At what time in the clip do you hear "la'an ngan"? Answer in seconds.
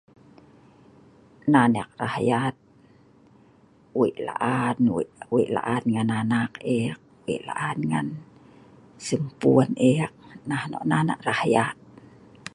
5.55-6.11, 7.47-8.07